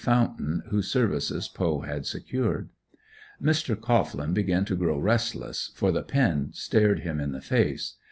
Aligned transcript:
Fountain 0.03 0.63
whose 0.69 0.89
services 0.89 1.47
Poe 1.47 1.81
had 1.81 2.07
secured. 2.07 2.69
Mr. 3.39 3.79
Cohglin 3.79 4.33
began 4.33 4.65
to 4.65 4.75
grow 4.75 4.97
restless, 4.97 5.69
for 5.75 5.91
the 5.91 6.01
"Pen" 6.01 6.49
stared 6.53 7.01
him 7.01 7.19
in 7.19 7.33
the 7.33 7.39
face. 7.39 7.97